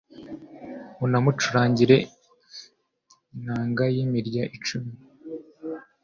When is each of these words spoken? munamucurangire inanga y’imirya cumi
munamucurangire 0.97 1.97
inanga 3.35 3.83
y’imirya 3.95 4.43
cumi 4.65 4.93